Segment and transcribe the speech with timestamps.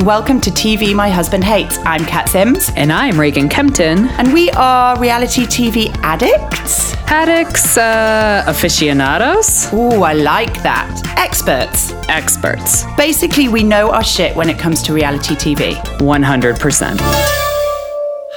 [0.00, 1.76] And welcome to TV My Husband Hates.
[1.84, 2.70] I'm Kat Sims.
[2.74, 4.08] And I'm Reagan Kempton.
[4.16, 6.94] And we are reality TV addicts.
[7.10, 9.70] Addicts, uh, aficionados?
[9.74, 10.88] Ooh, I like that.
[11.18, 11.92] Experts.
[12.08, 12.86] Experts.
[12.96, 15.74] Basically, we know our shit when it comes to reality TV.
[15.98, 16.96] 100%.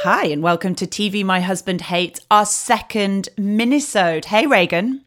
[0.02, 4.26] Hi, and welcome to TV My Husband Hates, our second minisode.
[4.26, 5.06] Hey, Reagan.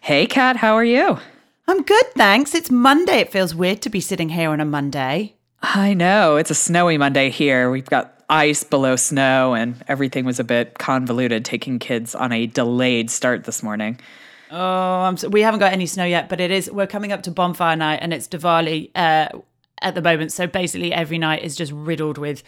[0.00, 1.18] Hey, Kat, how are you?
[1.66, 2.54] I'm good, thanks.
[2.54, 3.18] It's Monday.
[3.18, 5.34] It feels weird to be sitting here on a Monday.
[5.62, 6.36] I know.
[6.36, 7.70] It's a snowy Monday here.
[7.70, 12.46] We've got ice below snow, and everything was a bit convoluted taking kids on a
[12.46, 13.98] delayed start this morning.
[14.50, 16.70] Oh, I'm so, we haven't got any snow yet, but it is.
[16.70, 19.28] We're coming up to bonfire night, and it's Diwali uh,
[19.82, 20.32] at the moment.
[20.32, 22.42] So basically, every night is just riddled with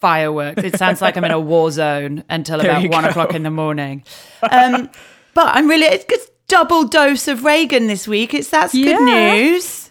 [0.00, 0.62] fireworks.
[0.62, 3.10] It sounds like I'm in a war zone until about one go.
[3.10, 4.04] o'clock in the morning.
[4.42, 4.90] Um,
[5.34, 5.86] but I'm really.
[5.86, 8.34] It's, double dose of Reagan this week.
[8.34, 8.98] It's that's yeah.
[8.98, 9.83] good news.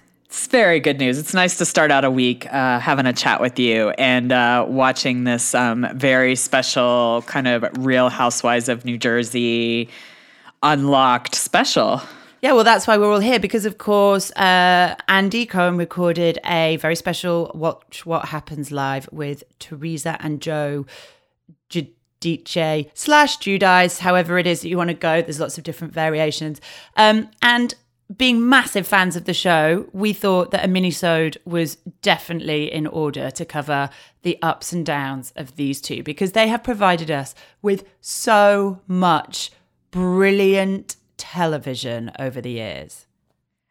[0.53, 1.17] Very good news.
[1.17, 4.63] It's nice to start out a week uh, having a chat with you and uh,
[4.69, 9.89] watching this um, very special kind of Real Housewives of New Jersey
[10.61, 12.03] unlocked special.
[12.43, 16.77] Yeah, well, that's why we're all here because, of course, uh, Andy Cohen recorded a
[16.77, 20.85] very special Watch What Happens Live with Teresa and Joe
[22.23, 25.21] DJ slash Judice, however it is that you want to go.
[25.21, 26.61] There's lots of different variations.
[26.95, 27.73] Um, and
[28.15, 33.31] being massive fans of the show, we thought that a minisode was definitely in order
[33.31, 33.89] to cover
[34.21, 39.51] the ups and downs of these two because they have provided us with so much
[39.91, 43.05] brilliant television over the years.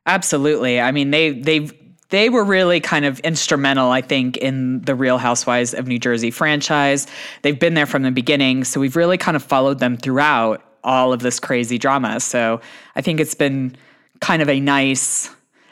[0.06, 0.80] Absolutely.
[0.80, 1.72] I mean, they they've
[2.08, 6.30] they were really kind of instrumental, I think, in the Real Housewives of New Jersey
[6.30, 7.06] franchise.
[7.41, 11.12] They've been there from the beginning, so we've really kind of followed them throughout all
[11.12, 12.20] of this crazy drama.
[12.20, 12.61] So
[12.96, 13.77] I think it's been
[14.22, 15.28] kind of a nice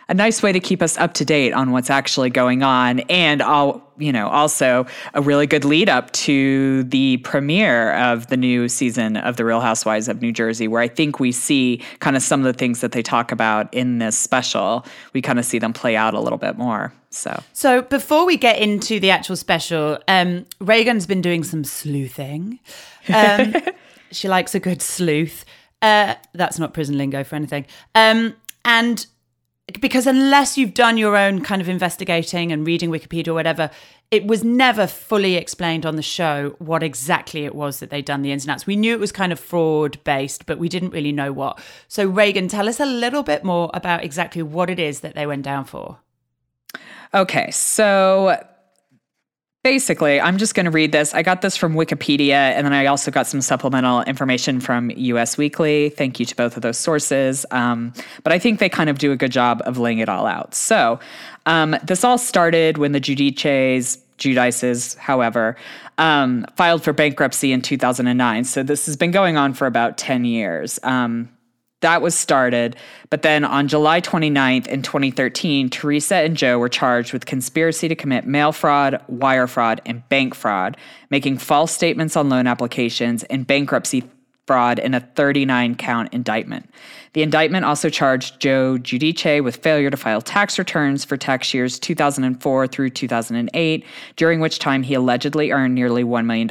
[0.09, 3.41] a nice way to keep us up to date on what's actually going on and
[3.41, 4.85] all you know also
[5.15, 9.61] a really good lead up to the premiere of the new season of the real
[9.61, 12.81] housewives of new jersey where i think we see kind of some of the things
[12.81, 14.85] that they talk about in this special.
[15.13, 17.43] We kind of see them play out a little bit more so.
[17.53, 22.61] So before we get into the actual special um, reagan's been doing some sleuthing.
[23.13, 23.55] Um,
[24.13, 25.45] she likes a good sleuth.
[25.83, 27.65] Uh, that's not prison lingo for anything.
[27.95, 28.35] Um,
[28.65, 29.07] and
[29.81, 33.71] because unless you've done your own kind of investigating and reading Wikipedia or whatever,
[34.11, 38.23] it was never fully explained on the show what exactly it was that they'd done
[38.23, 38.67] the ins and outs.
[38.67, 41.61] We knew it was kind of fraud based, but we didn't really know what.
[41.87, 45.27] So, Reagan, tell us a little bit more about exactly what it is that they
[45.27, 45.99] went down for.
[47.15, 48.45] Okay, so
[49.63, 51.13] Basically, I'm just going to read this.
[51.13, 55.37] I got this from Wikipedia, and then I also got some supplemental information from US
[55.37, 55.91] Weekly.
[55.91, 57.45] Thank you to both of those sources.
[57.51, 60.25] Um, but I think they kind of do a good job of laying it all
[60.25, 60.55] out.
[60.55, 60.99] So,
[61.45, 65.57] um, this all started when the Judices, Giudices, however,
[65.99, 68.45] um, filed for bankruptcy in 2009.
[68.45, 70.79] So, this has been going on for about 10 years.
[71.81, 72.77] That was started.
[73.09, 77.95] But then on July 29th in 2013, Teresa and Joe were charged with conspiracy to
[77.95, 80.77] commit mail fraud, wire fraud, and bank fraud,
[81.11, 84.05] making false statements on loan applications and bankruptcy
[84.47, 86.69] fraud in a 39 count indictment.
[87.13, 91.79] The indictment also charged Joe Giudice with failure to file tax returns for tax years
[91.79, 93.85] 2004 through 2008,
[94.17, 96.49] during which time he allegedly earned nearly $1 million.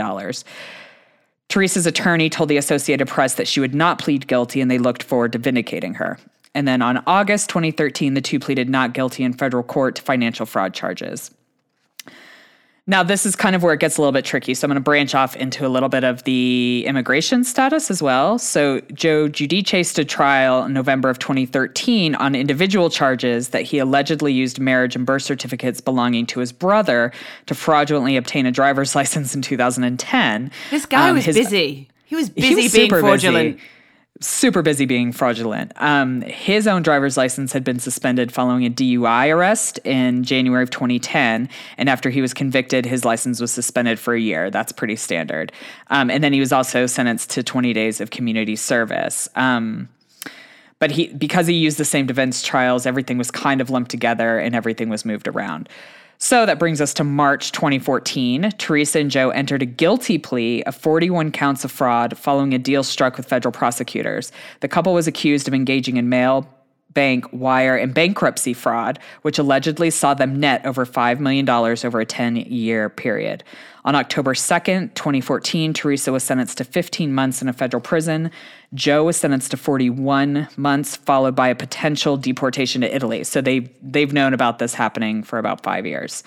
[1.50, 5.02] Teresa's attorney told the Associated Press that she would not plead guilty and they looked
[5.02, 6.20] forward to vindicating her.
[6.54, 10.46] And then on August 2013, the two pleaded not guilty in federal court to financial
[10.46, 11.32] fraud charges.
[12.90, 14.56] Now, this is kind of where it gets a little bit tricky.
[14.56, 18.02] So I'm going to branch off into a little bit of the immigration status as
[18.02, 18.40] well.
[18.40, 24.34] So Joe Giudice stood trial in November of 2013 on individual charges that he allegedly
[24.34, 27.12] used marriage and birth certificates belonging to his brother
[27.46, 30.50] to fraudulently obtain a driver's license in 2010.
[30.72, 31.90] This guy um, was his, busy.
[32.06, 33.58] He was busy he was being fraudulent.
[33.58, 33.68] Busy
[34.22, 35.72] super busy being fraudulent.
[35.78, 40.70] Um, his own driver's license had been suspended following a DUI arrest in January of
[40.70, 41.48] 2010.
[41.78, 44.50] And after he was convicted, his license was suspended for a year.
[44.50, 45.52] That's pretty standard.
[45.88, 49.30] Um, and then he was also sentenced to 20 days of community service.
[49.36, 49.88] Um,
[50.80, 54.40] but he, because he used the same defense trials, everything was kind of lumped together
[54.40, 55.70] and everything was moved around.
[56.22, 58.52] So that brings us to March 2014.
[58.58, 62.84] Teresa and Joe entered a guilty plea of 41 counts of fraud following a deal
[62.84, 64.34] struck with federal prosecutors.
[64.60, 66.46] The couple was accused of engaging in mail
[67.00, 72.06] bank, wire, and bankruptcy fraud, which allegedly saw them net over $5 million over a
[72.06, 73.42] 10 year period.
[73.86, 78.32] On October 2nd, 2014, Teresa was sentenced to 15 months in a federal prison.
[78.74, 83.24] Joe was sentenced to 41 months, followed by a potential deportation to Italy.
[83.24, 86.22] So they, they've known about this happening for about five years.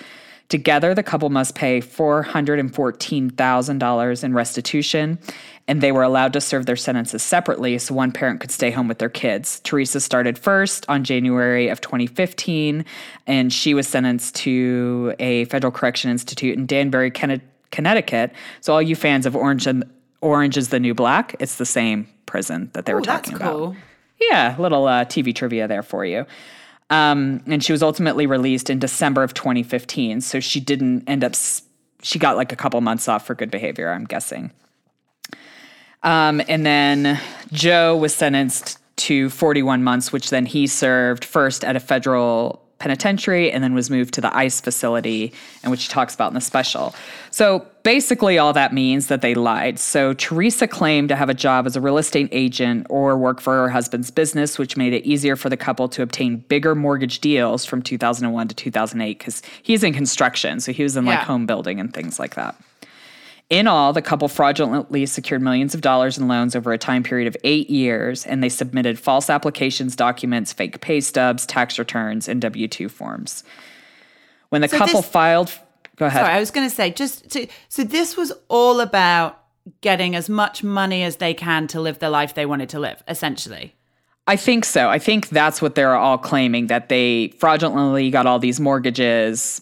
[0.53, 5.19] Together, the couple must pay $414,000 in restitution,
[5.67, 8.87] and they were allowed to serve their sentences separately so one parent could stay home
[8.87, 9.61] with their kids.
[9.61, 12.85] Teresa started first on January of 2015,
[13.27, 18.35] and she was sentenced to a federal correction institute in Danbury, Connecticut.
[18.61, 19.85] So, all you fans of Orange and
[20.21, 23.69] Orange is the New Black, it's the same prison that they were talking cool.
[23.69, 23.77] about.
[24.21, 26.27] Yeah, a little uh, TV trivia there for you.
[26.93, 30.21] Um, and she was ultimately released in December of 2015.
[30.21, 31.33] So she didn't end up,
[32.03, 34.51] she got like a couple months off for good behavior, I'm guessing.
[36.03, 37.19] Um, and then
[37.51, 43.53] Joe was sentenced to 41 months, which then he served first at a federal penitentiary
[43.53, 45.33] and then was moved to the ICE facility,
[45.63, 46.93] and which he talks about in the special.
[47.31, 49.79] So basically, all that means that they lied.
[49.79, 53.53] So Teresa claimed to have a job as a real estate agent or work for
[53.53, 57.65] her husband's business, which made it easier for the couple to obtain bigger mortgage deals
[57.65, 60.59] from 2001 to 2008 because he's in construction.
[60.59, 62.57] So he was in like home building and things like that.
[63.53, 67.29] In all, the couple fraudulently secured millions of dollars in loans over a time period
[67.29, 72.41] of eight years, and they submitted false applications, documents, fake pay stubs, tax returns, and
[72.41, 73.45] W 2 forms.
[74.49, 75.53] When the So couple this- filed,
[75.97, 76.23] go ahead.
[76.25, 79.39] Sorry, I was going to say just to, so this was all about
[79.83, 83.03] getting as much money as they can to live the life they wanted to live,
[83.07, 83.75] essentially.
[84.27, 84.89] I think so.
[84.89, 89.61] I think that's what they're all claiming that they fraudulently got all these mortgages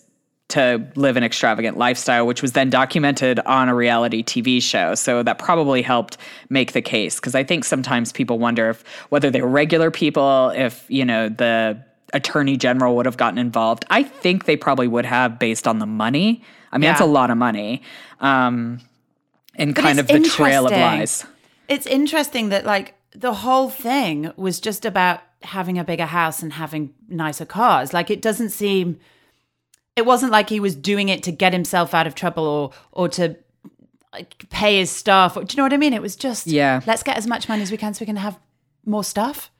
[0.51, 4.95] to live an extravagant lifestyle, which was then documented on a reality TV show.
[4.95, 6.17] So that probably helped
[6.49, 10.53] make the case because I think sometimes people wonder if whether they were regular people,
[10.55, 11.83] if you know the
[12.13, 13.85] attorney general would have gotten involved.
[13.91, 16.43] I think they probably would have based on the money.
[16.73, 17.83] I mean, that's a lot of money,
[18.21, 18.81] um,
[19.57, 21.27] and But kind of the trail of lies.
[21.69, 26.53] It's interesting that like the whole thing was just about having a bigger house and
[26.53, 27.93] having nicer cars.
[27.93, 29.01] Like it doesn't seem
[30.01, 33.09] it wasn't like he was doing it to get himself out of trouble or or
[33.17, 33.37] to
[34.13, 35.35] like pay his staff.
[35.35, 35.93] Do you know what I mean?
[35.93, 36.81] It was just Yeah.
[36.87, 38.39] let's get as much money as we can so we can have
[38.85, 39.51] more stuff.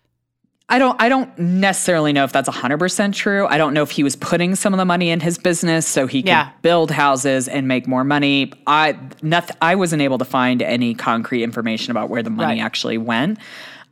[0.73, 3.47] I don't I don't necessarily know if that's 100% true.
[3.49, 6.07] I don't know if he was putting some of the money in his business so
[6.07, 6.49] he could Yeah.
[6.63, 8.53] build houses and make more money.
[8.67, 12.65] I nothing, I wasn't able to find any concrete information about where the money Right.
[12.65, 13.39] actually went.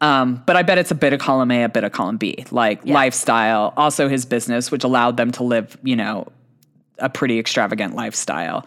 [0.01, 2.45] Um, but I bet it's a bit of column A, a bit of column B,
[2.53, 2.95] like Yeah.
[2.95, 6.29] lifestyle, also his business, which allowed them to live, you know,
[6.99, 8.67] a pretty extravagant lifestyle,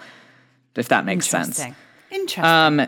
[0.75, 1.59] if that makes sense.
[1.59, 1.75] Interesting.
[2.11, 2.43] Interesting.
[2.43, 2.87] Um,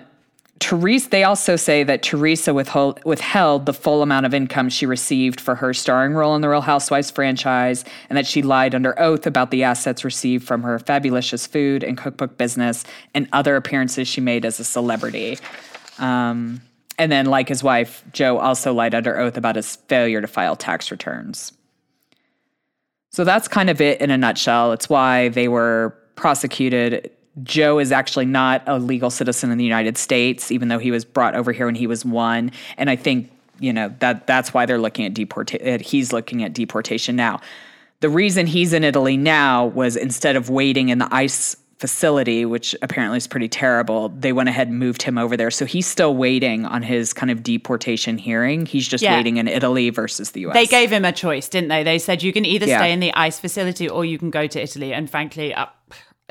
[0.60, 5.42] Teresa, they also say that Teresa withhold, withheld the full amount of income she received
[5.42, 9.28] for her starring role in the Real Housewives franchise, and that she lied under oath
[9.28, 14.22] about the assets received from her fabulicious food and cookbook business and other appearances she
[14.22, 15.38] made as a celebrity.
[16.00, 16.62] Um,
[16.98, 20.56] and then, like his wife, Joe also lied under oath about his failure to file
[20.56, 21.51] tax returns.
[23.13, 24.71] So that's kind of it in a nutshell.
[24.71, 27.12] It's why they were prosecuted.
[27.44, 31.06] Joe is actually not a legal citizen in the United States, even though he was
[31.06, 32.51] brought over here when he was one.
[32.75, 35.80] And I think you know that that's why they're looking at deportation.
[35.80, 37.39] He's looking at deportation now.
[38.00, 42.73] The reason he's in Italy now was instead of waiting in the ICE facility, which
[42.81, 45.52] apparently is pretty terrible, they went ahead and moved him over there.
[45.52, 48.66] So he's still waiting on his kind of deportation hearing.
[48.66, 49.18] He's just Yeah.
[49.18, 50.54] waiting in Italy versus the US.
[50.54, 51.83] They gave him a choice, didn't they?
[51.83, 52.78] They said you can either Yeah.
[52.78, 54.94] stay in the ICE facility or you can go to Italy.
[54.94, 55.66] And frankly, uh,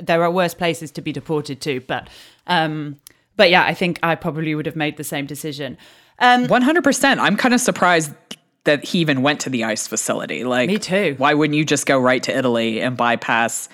[0.02, 1.82] there are worse places to be deported to.
[1.82, 2.09] But,
[2.47, 2.97] um,
[3.37, 5.76] but yeah, I think I probably would have made the same decision.
[6.18, 7.21] Um, 100%.
[7.21, 8.14] I'm kind of surprised
[8.64, 10.44] that he even went to the ICE facility.
[10.44, 11.14] Like, Me too.
[11.18, 13.68] Why wouldn't you just go right to Italy and bypass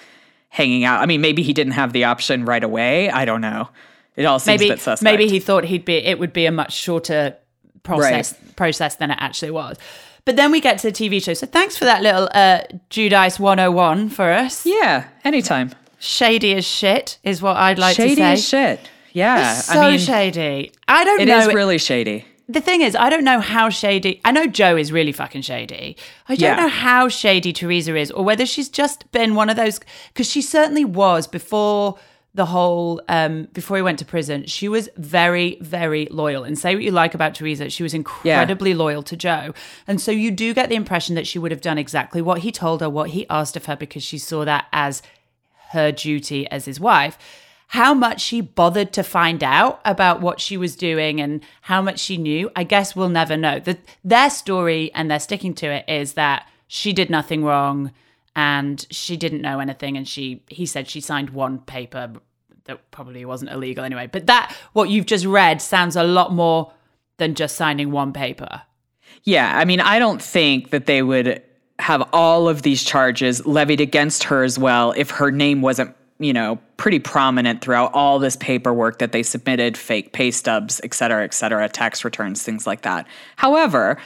[0.49, 1.01] hanging out?
[1.01, 3.11] I mean, maybe he didn't have the option right away.
[3.11, 3.69] I don't know.
[4.17, 5.05] It all seems maybe a bit suspect.
[5.05, 7.37] maybe he thought he'd be it would be a much shorter
[7.85, 9.77] process process than it actually was.
[10.25, 11.33] But then we get to the TV show.
[11.35, 14.67] So thanks for that little uh, Judice 101 for us.
[14.67, 15.71] Yeah, anytime.
[16.01, 18.23] Shady as shit is what I'd like shady to say.
[18.23, 18.91] Shady as shit.
[19.13, 19.55] Yeah.
[19.55, 20.73] So I mean, shady.
[20.87, 21.39] I don't it know.
[21.39, 22.27] It is really shady.
[22.49, 24.21] The thing is, I don't know how shady.
[24.25, 25.97] I know Joe is really fucking shady.
[26.29, 26.63] I don't Yeah.
[26.65, 29.81] know how shady Teresa is, or whether she's just been one of those.
[30.13, 31.99] Because she certainly was before
[32.35, 33.03] the whole.
[33.09, 36.45] Um, before he went to prison, she was very, very loyal.
[36.45, 39.53] And say what you like about Teresa, she was incredibly loyal to Joe.
[39.87, 42.51] And so you do get the impression that she would have done exactly what he
[42.53, 45.03] told her, what he asked of her, because she saw that as
[45.71, 47.19] her duty as his wife.
[47.69, 51.99] How much she bothered to find out about what she was doing and how much
[51.99, 53.61] she knew, I guess we'll never know.
[53.61, 57.93] The, their story, and they're sticking to it, is that she did nothing wrong
[58.35, 59.99] and she didn't know anything.
[59.99, 62.13] And she, he said she signed one paper
[62.65, 64.07] that probably wasn't illegal anyway.
[64.07, 66.73] But that, what you've just read, sounds a lot more
[67.19, 68.63] than just signing one paper.
[69.25, 71.43] Yeah, I mean, I don't think that they would
[71.81, 76.33] have all of these charges levied against her as well if her name wasn't you
[76.33, 81.25] know pretty prominent throughout all this paperwork that they submitted fake pay stubs et cetera
[81.25, 83.07] et cetera tax returns things like that.
[83.37, 83.99] However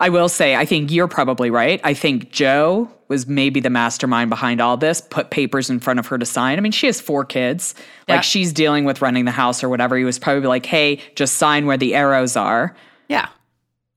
[0.00, 1.80] i will say i think you're probably right.
[1.84, 6.06] I think joe was maybe the mastermind behind all this put papers in front of
[6.06, 6.58] her to sign.
[6.58, 7.74] I mean she has four kids.
[8.08, 8.16] Yeah.
[8.16, 9.96] like she's dealing with running the house or whatever.
[9.96, 12.74] He was probably like hey just sign where the arrows are.
[13.08, 13.28] Yeah.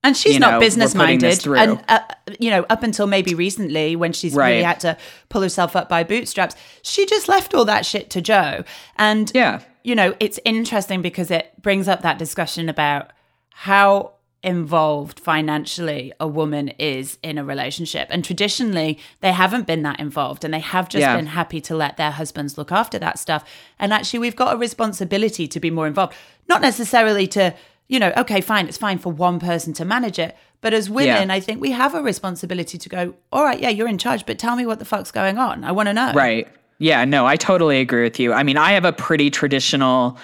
[0.04, 1.44] And she's You not know, business minded.
[1.46, 2.00] And, uh,
[2.38, 4.96] you know, up until maybe recently when she's really had to
[5.30, 8.64] pull herself up by bootstraps, she just left all that shit to Joe.
[8.96, 9.60] And, Yeah.
[9.82, 13.10] you know, it's interesting because it brings up that discussion about
[13.50, 18.06] how involved financially a woman is in a relationship.
[18.10, 21.16] And traditionally, they haven't been that involved and they have just Yeah.
[21.16, 23.42] been happy to let their husbands look after that stuff.
[23.78, 26.12] And actually, we've got a responsibility to be more involved,
[26.46, 27.54] not necessarily to,
[27.88, 30.36] you know, okay, fine, it's fine for one person to manage it.
[30.60, 33.88] But as women, I think we have a responsibility to go, all right, yeah, you're
[33.88, 35.62] in charge, but tell me what the fuck's going on.
[35.64, 36.12] I want to know.
[36.14, 36.48] Right.
[36.78, 38.32] Yeah, no, I totally agree with you.
[38.32, 40.18] I mean, I have a pretty traditional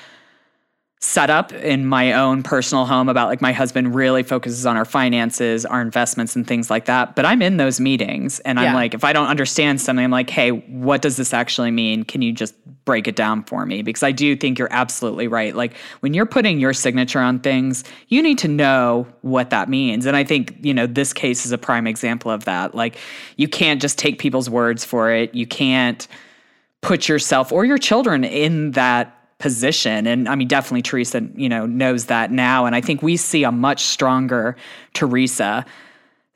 [1.02, 5.64] setup in my own personal home about like my husband really focuses on our finances,
[5.64, 7.16] our investments and things like that.
[7.16, 10.28] But I'm in those meetings and I'm like if I don't understand something I'm like,
[10.28, 12.04] "Hey, what does this actually mean?
[12.04, 12.54] Can you just
[12.85, 15.57] break it down for me?" Because I do think you're absolutely right.
[15.57, 20.04] Like when you're putting your signature on things, you need to know what that means.
[20.04, 22.75] And I think, you know, this case is a prime example of that.
[22.75, 22.99] Like
[23.38, 25.35] you can't just take people's words for it.
[25.35, 26.07] You can't
[26.83, 30.07] put yourself or your children in that position.
[30.07, 32.67] And i mean definitely teresa you know knows that now.
[32.67, 34.57] And i think we see a much stronger
[34.95, 35.65] teresa.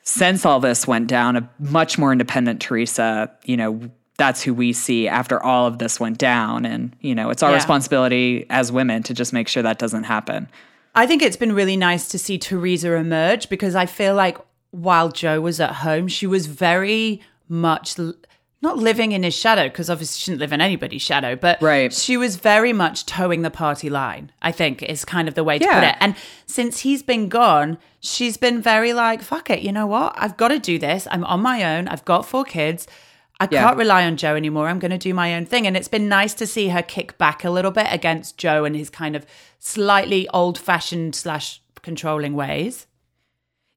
[0.06, 3.80] Since all this went down a much more independent teresa you know
[4.16, 6.64] that's who we see after all of this went down.
[6.66, 7.56] And you know it's our Yeah.
[7.56, 10.48] responsibility as women to just make sure that doesn't happen.
[10.94, 14.38] I think it's been really nice to see Teresa emerge because I feel like
[14.70, 17.96] while Joe was at home, she was very much
[18.62, 21.92] not living in his shadow because obviously she didn't live in anybody's shadow, but Right.
[21.92, 24.32] she was very much toeing the party line.
[24.40, 25.96] I think is kind of the way to put it.
[26.00, 26.14] And
[26.46, 30.14] since he's been gone, she's been very like, "Fuck it, you know what?
[30.16, 31.06] I've got to do this.
[31.10, 31.88] I'm on my own.
[31.88, 32.86] I've got four kids."
[33.40, 33.64] I Yeah.
[33.64, 34.68] can't rely on Joe anymore.
[34.68, 35.66] I'm going to do my own thing.
[35.66, 38.76] And it's been nice to see her kick back a little bit against Joe and
[38.76, 39.26] his kind of
[39.58, 42.86] slightly old fashioned slash controlling ways.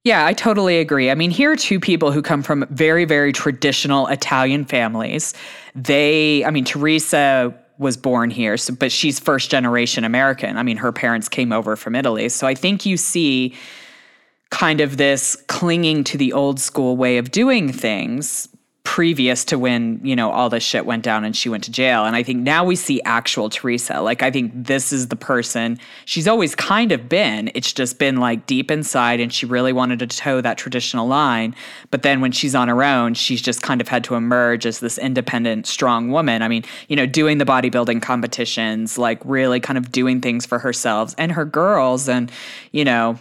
[0.07, 1.11] Yeah, I totally agree.
[1.11, 5.33] I mean, here are two people who come from very, very traditional Italian families.
[5.75, 10.55] They, I mean, Teresa was born here, so, but she's first generation American.
[10.55, 12.29] I mean, her parents came over from Italy.
[12.29, 13.53] So I think you see
[14.49, 18.47] kind of this clinging to the old school way of doing things
[18.87, 22.05] previous to when you know all this shit went down and she went to jail.
[22.05, 23.99] And i think now we see actual teresa.
[23.99, 27.51] Like i think this is the person she's always kind of been.
[27.53, 31.53] It's just been like deep inside and she really wanted to toe that traditional line.
[31.91, 34.79] But then when she's on her own she's just kind of had to emerge as
[34.79, 36.41] this independent strong woman.
[36.41, 40.59] I mean you know doing the bodybuilding competitions like really kind of doing things for
[40.59, 42.07] herself and her girls.
[42.07, 42.31] And
[42.71, 43.19] you know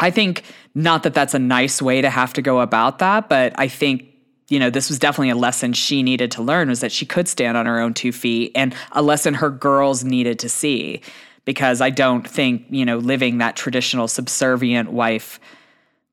[0.00, 0.42] I think
[0.74, 4.11] not that that's a nice way to have to go about that, but I think
[4.52, 7.26] you know this was definitely a lesson she needed to learn was that she could
[7.26, 11.00] stand on her own two feet and a lesson her girls needed to see
[11.46, 15.40] because I don't think you know living that traditional subservient wife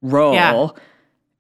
[0.02, 0.70] role Yeah.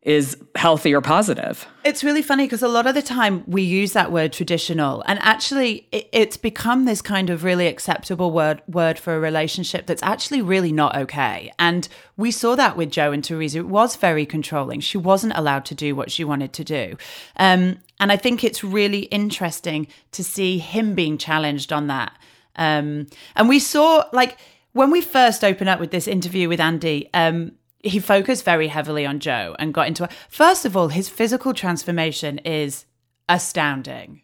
[0.04, 1.68] Is healthy or positive.
[1.84, 5.20] It's really funny because a lot of the time we use that word traditional, and
[5.22, 10.02] actually it, it's become this kind of really acceptable word word for a relationship that's
[10.02, 11.52] actually really not okay.
[11.60, 13.60] And we saw that with Joe and Teresa.
[13.60, 14.80] It was very controlling.
[14.80, 16.96] She wasn't allowed to do what she wanted to do.
[17.36, 22.18] Um, and I think it's really interesting to see him being challenged on that.
[22.56, 24.38] Um, and we saw like
[24.72, 27.52] when we first opened up with this interview with Andy, um,
[27.84, 30.12] he focused very heavily on Joe and got into it.
[30.30, 32.86] First of all, his physical transformation is
[33.28, 34.22] astounding.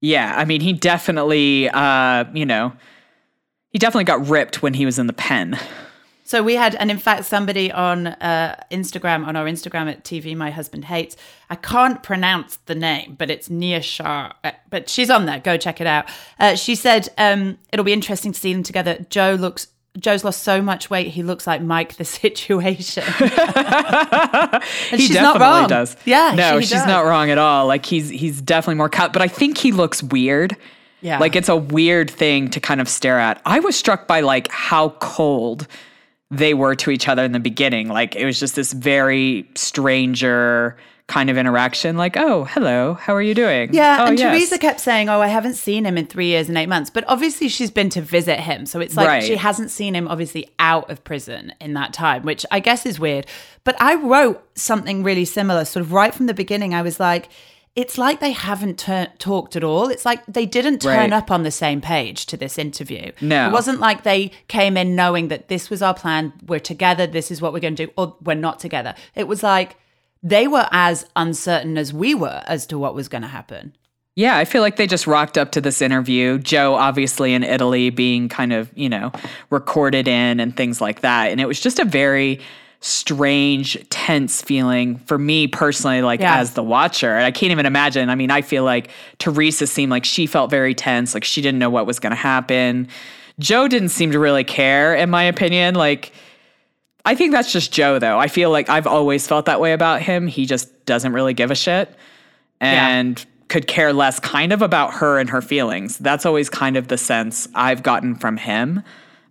[0.00, 2.72] Yeah, I mean he definitely uh, you know
[3.70, 5.58] he definitely got ripped when he was in the pen.
[6.24, 10.34] So we had, and in fact, somebody on uh, Instagram, on our Instagram at TV
[10.34, 11.14] My Husband Hates,
[11.50, 14.32] I can't pronounce the name, but it's Nia Shah.
[14.42, 15.40] uh, But she's on there.
[15.40, 16.06] Go check it out.
[16.38, 19.04] Uh, she said um, it'll be interesting to see them together.
[19.10, 19.66] Joe looks.
[19.98, 23.02] Joe's lost so much weight, he looks like Mike the Situation.
[23.20, 25.68] and he she's definitely not wrong.
[25.68, 25.96] does.
[26.04, 26.86] Yeah, no, she she's does.
[26.86, 27.66] not wrong at all.
[27.66, 30.56] Like he's he's definitely more cut, but I think he looks weird.
[31.02, 31.18] Yeah.
[31.18, 33.42] like it's a weird thing to kind of stare at.
[33.44, 35.66] I was struck by like how cold
[36.30, 37.88] they were to each other in the beginning.
[37.88, 40.76] Like it was just this very stranger
[41.08, 44.30] kind of interaction like oh hello how are you doing Yeah, oh, and yes.
[44.32, 47.04] Teresa kept saying, "Oh, I haven't seen him in three years and eight months." But
[47.08, 49.22] obviously, she's been to visit him, so it's like Right.
[49.22, 52.98] she hasn't seen him obviously out of prison in that time, which I guess is
[53.00, 53.26] weird.
[53.64, 56.72] But I wrote something really similar, sort of right from the beginning.
[56.74, 57.28] I was like,
[57.76, 59.88] "It's like they haven't tur- talked at all.
[59.88, 61.12] It's like they didn't turn Right.
[61.12, 63.12] up on the same page to this interview.
[63.20, 63.48] No.
[63.48, 66.32] it wasn't like they came in knowing that this was our plan.
[66.46, 67.06] We're together.
[67.06, 68.94] This is what we're going to do, or we're not together.
[69.14, 69.76] It was like."
[70.22, 73.74] They were as uncertain as we were as to what was going to happen.
[74.14, 76.38] Yeah, I feel like they just rocked up to this interview.
[76.38, 79.10] Joe, obviously in Italy, being kind of, you know,
[79.50, 81.30] recorded in and things like that.
[81.30, 82.40] And it was just a very
[82.80, 86.38] strange, tense feeling for me personally, like Yeah.
[86.38, 87.14] as the watcher.
[87.16, 88.10] And I can't even imagine.
[88.10, 91.58] I mean, I feel like Teresa seemed like she felt very tense, like she didn't
[91.58, 92.88] know what was going to happen.
[93.38, 95.74] Joe didn't seem to really care, in my opinion.
[95.74, 96.12] Like,
[97.04, 98.18] I think that's just Joe, though.
[98.18, 100.26] I feel like I've always felt that way about him.
[100.28, 101.92] He just doesn't really give a shit
[102.60, 105.98] and could care less kind of about her and her feelings.
[105.98, 108.82] That's always kind of the sense I've gotten from him.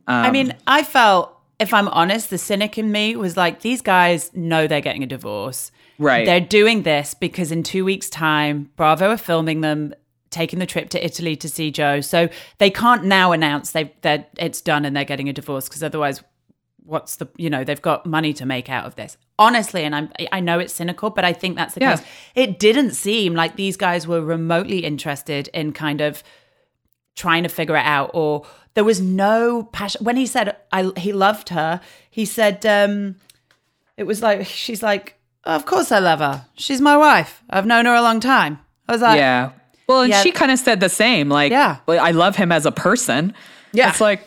[0.08, 3.82] I Um, mean, I felt, if I'm honest, the cynic in me was like, these
[3.82, 5.72] guys know they're getting a divorce.
[5.98, 6.26] Right.
[6.26, 9.94] They're doing this because in two weeks' time, Bravo are filming them
[10.30, 12.02] taking the trip to Italy to see Joe.
[12.02, 15.84] So they can't now announce they that it's done and they're getting a divorce because
[15.84, 16.24] otherwise,
[16.84, 19.18] what's the you know they've got money to make out of this.
[19.40, 21.98] Honestly, and I'm I know it's cynical, but I think that's the Yeah.
[21.98, 22.06] case.
[22.36, 26.24] It didn't seem like these guys were remotely interested in kind of
[27.16, 31.12] trying to figure it out or there was no passion when he said I he
[31.12, 33.16] loved her he said um
[33.98, 37.86] it was like she's like of course I love her she's my wife I've known
[37.86, 39.52] her a long time I was like yeah.
[39.88, 40.22] Well, and Yeah.
[40.22, 41.28] she kind of said the same.
[41.28, 41.78] Like, Yeah.
[41.86, 43.34] I love him as a person.
[43.74, 43.90] Yeah.
[43.90, 44.22] It's like,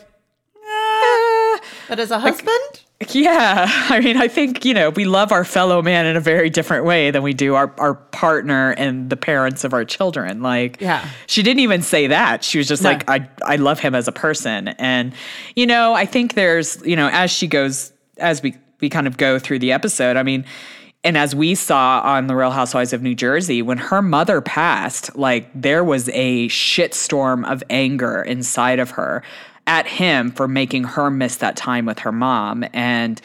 [1.87, 3.65] but as a husband yeah.
[3.89, 6.85] I mean, I think, you know, we love our fellow man in a very different
[6.85, 10.41] way than we do our, our partner and the parents of our children.
[10.41, 11.07] Like, Yeah.
[11.27, 12.43] she didn't even say that.
[12.43, 14.69] She was just like, I, I love him as a person.
[14.69, 15.13] And,
[15.55, 19.17] you know, I think there's, you know, as she goes, as we, we kind of
[19.17, 20.45] go through the episode, I mean,
[21.03, 25.15] and as we saw on The Real Housewives of New Jersey, when her mother passed,
[25.15, 29.21] like there was a shitstorm of anger inside of her
[29.67, 32.65] at him for making her miss that time with her mom.
[32.73, 33.19] And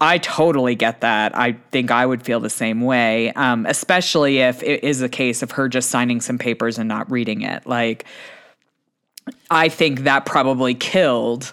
[0.00, 1.36] I totally get that.
[1.36, 5.42] I think I would feel the same way, um, especially if it is a case
[5.42, 7.66] of her just signing some papers and not reading it.
[7.66, 8.04] Like,
[9.50, 11.52] I think that probably killed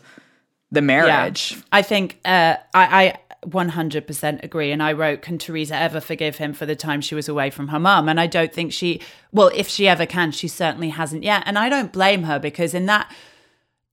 [0.72, 1.58] the marriage.
[1.72, 4.72] I think uh, I, I 100% agree.
[4.72, 7.70] And I wrote, Can Teresa ever forgive him for the time she was away from
[7.70, 8.10] her mum?
[8.10, 9.00] And I don't think she,
[9.32, 11.44] well, if she ever can, she certainly hasn't yet.
[11.46, 13.14] And I don't blame her because in that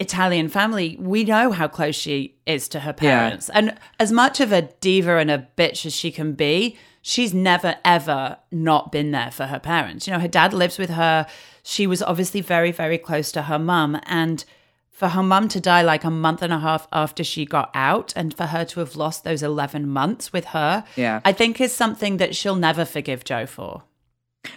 [0.01, 3.19] Italian family, we know how close she is to her Yeah.
[3.29, 3.51] parents.
[3.51, 7.77] And as much of a diva and a bitch as she can be, she's never,
[7.85, 10.07] ever not been there for her parents.
[10.07, 11.27] You know, her dad lives with her.
[11.63, 14.01] She was obviously very, very close to her mum.
[14.07, 14.45] And
[14.91, 18.13] for her mum to die like a month and a half after she got out
[18.17, 21.21] and for her to have lost those 11 months with her, Yeah.
[21.25, 23.83] I think is something that she'll never forgive Joe for.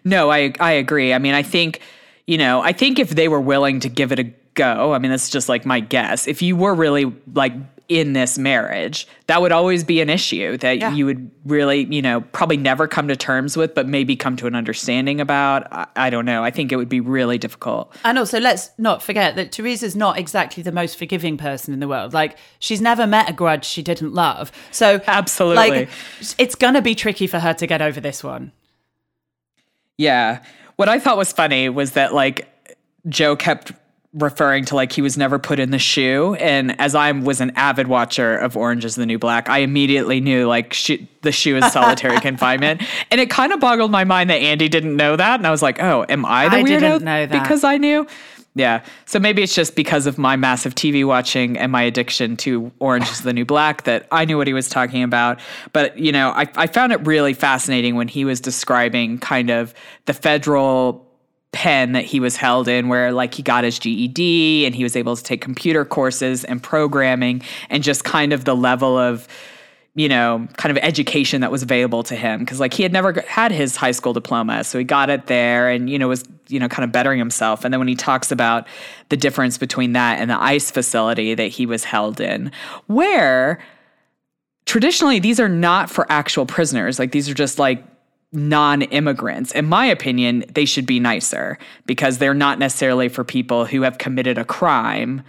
[0.05, 1.13] No, I I agree.
[1.13, 1.81] I mean, I think
[2.25, 5.11] you know, I think if they were willing to give it a go, I mean,
[5.11, 6.27] that's just like my guess.
[6.27, 7.53] If you were really like
[7.89, 10.93] in this marriage, that would always be an issue that Yeah.
[10.93, 14.47] you would really, you know, probably never come to terms with, but maybe come to
[14.47, 15.67] an understanding about.
[15.71, 16.43] I, I don't know.
[16.43, 17.93] I think it would be really difficult.
[18.05, 21.87] And also, let's not forget that Teresa's not exactly the most forgiving person in the
[21.87, 22.13] world.
[22.13, 24.51] Like, she's never met a grudge she didn't love.
[24.71, 25.69] So, Absolutely.
[25.69, 25.89] like,
[26.37, 28.53] it's going to be tricky for her to get over this one.
[29.97, 30.41] Yeah.
[30.77, 32.49] What I thought was funny was that like
[33.07, 33.73] Joe kept
[34.13, 36.35] referring to like he was never put in the SHU.
[36.39, 40.21] And as I was an avid watcher of Orange is the New Black I immediately
[40.21, 42.83] knew like she, the SHU is solitary confinement.
[43.09, 45.39] And it kind of boggled my mind that Andy didn't know that.
[45.39, 47.41] And I was like oh am I the I weirdo didn't know that.
[47.41, 48.05] because I knew?
[48.55, 48.85] Yeah.
[49.05, 53.09] So maybe it's just because of my massive TV watching and my addiction to Orange
[53.09, 55.39] is the New Black that I knew what he was talking about.
[55.71, 59.73] But you know I, I found it really fascinating when he was describing kind of
[60.05, 61.09] the federal
[61.53, 64.95] pen that he was held in where like he got his GED and he was
[64.95, 69.27] able to take computer courses and programming and just kind of the level of
[69.95, 72.39] you know kind of education that was available to him.
[72.39, 75.69] Because like he had never had his high school diploma so he got it there
[75.69, 77.63] and you know was you know kind of bettering himself.
[77.63, 78.67] And then when he talks about
[79.09, 82.51] the difference between that and the ice facility that he was held in
[82.87, 83.63] where
[84.65, 86.97] traditionally these are not for actual prisoners.
[86.97, 87.83] Like these are just like
[88.33, 93.83] non-immigrants in my opinion they should be nicer because they're not necessarily for people who
[93.83, 95.21] have committed a crime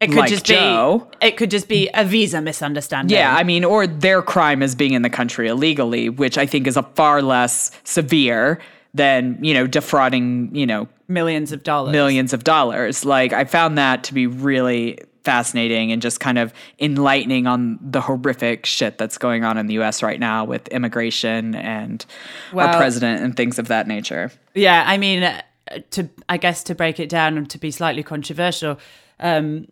[0.00, 1.08] It could like just Joe.
[1.20, 3.16] be it could just be a visa misunderstanding.
[3.16, 6.66] Yeah, I mean, or their crime is being in the country illegally, which I think
[6.66, 8.58] is a far less severe
[8.92, 11.92] than, you know, defrauding, you know, millions of dollars.
[11.92, 13.04] millions of dollars.
[13.04, 18.00] Like, I found that to be really fascinating and just kind of enlightening on the
[18.00, 22.04] horrific shit that's going on in the US right now with immigration and
[22.54, 24.30] our president and things of that nature.
[24.54, 25.40] Yeah, I mean, uh,
[25.92, 28.78] to I guess to break it down and to be slightly controversial,
[29.18, 29.66] um,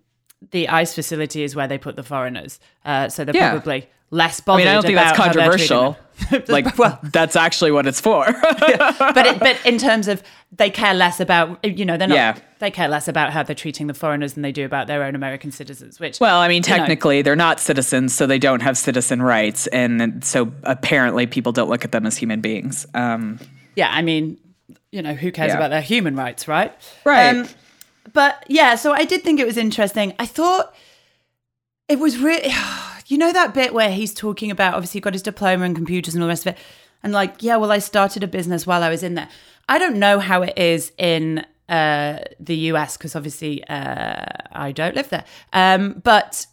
[0.51, 3.51] the ICE facility is where they put the foreigners, uh, so they're Yeah.
[3.51, 4.59] probably less I bothered.
[4.65, 5.97] mean, I don't think that's controversial.
[6.49, 8.25] like, well, that's actually what it's for.
[8.43, 10.23] but it, but in terms of
[10.55, 12.39] they care less about you know they're not Yeah.
[12.59, 15.15] they care less about how they're treating the foreigners than they do about their own
[15.15, 15.99] American citizens.
[15.99, 19.23] Which Well, I mean, you know, technically, they're not citizens, so they don't have citizen
[19.23, 22.87] rights, and so apparently, people don't look at them as human beings.
[22.95, 23.39] Um,
[23.77, 24.37] yeah, I mean,
[24.91, 25.57] you know, who cares Yeah.
[25.57, 26.73] about their human rights, right?
[27.05, 27.47] Right.
[28.13, 30.13] but yeah, so I did think it was interesting.
[30.19, 30.75] I thought
[31.89, 32.53] it was really,
[33.13, 36.15] you know, that bit where he's talking about obviously he got his diploma in computers
[36.15, 36.59] and all the rest of it.
[37.03, 39.29] And like, yeah, well, I started a business while I was in there.
[39.69, 44.95] I don't know how it is in uh, the US because obviously uh, I don't
[44.95, 45.27] live there.
[45.53, 46.47] Um, but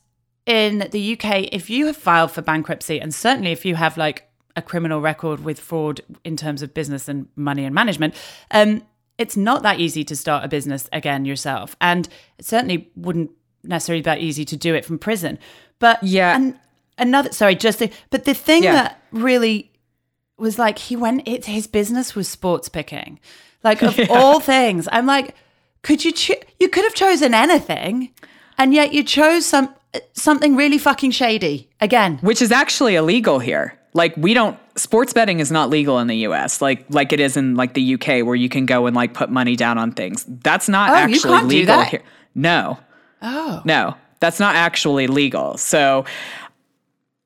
[0.45, 4.30] in the UK, if you have filed for bankruptcy, and certainly if you have like
[4.58, 8.15] a criminal record with fraud in terms of business and money and management,
[8.52, 8.84] um,
[9.17, 11.78] it's not that easy to start a business again yourself.
[11.80, 13.32] And it certainly wouldn't
[13.63, 15.38] necessarily that easy to do it from prison.
[15.80, 16.36] But Yeah.
[16.36, 16.56] and
[16.98, 18.74] another sorry, just the, but the thing Yeah.
[18.74, 19.72] that really
[20.38, 23.19] was like he went it, his business was sports picking.
[23.63, 25.36] Like of all things, I'm like,
[25.82, 28.12] could you cho- you could have chosen anything,
[28.58, 29.74] and yet you chose some
[30.13, 32.19] something really fucking shady again.
[32.22, 33.76] which is actually illegal here.
[33.93, 37.36] Like we don't sports betting is not legal in the US like like it is
[37.36, 40.26] in like the UK where you can go and like put money down on things.
[40.28, 42.04] That's not Oh, actually legal here.
[42.36, 42.78] No.
[43.21, 43.95] Oh, No.
[44.19, 45.55] That's not actually legal.
[45.58, 46.03] So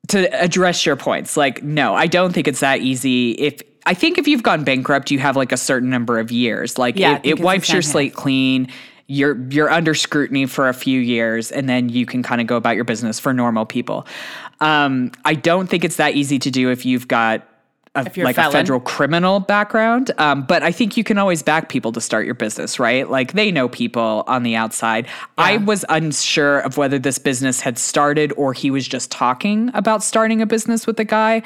[0.08, 3.32] to address your points, like no, I don't think it's that easy.
[3.32, 6.78] If I think if you've gone bankrupt, you have like a certain number of years.
[6.78, 8.68] Like Yeah, it, it wipes your slate clean.
[9.06, 12.56] You're you're under scrutiny for a few years, and then you can kind of go
[12.56, 14.06] about your business for normal people.
[14.60, 17.46] Um, I don't think it's that easy to do if you've got
[17.94, 20.10] a, you're a like a federal criminal background.
[20.18, 23.08] Um, but I think you can always back people to start your business, right?
[23.08, 25.06] Like they know people on the outside.
[25.38, 30.02] I was unsure of whether this business had started or he was just talking about
[30.02, 31.42] starting a business with a guy.